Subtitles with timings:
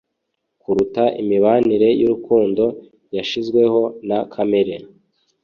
[0.61, 2.63] kuruta imibanire y'urukundo
[3.15, 4.75] yashizweho na kamere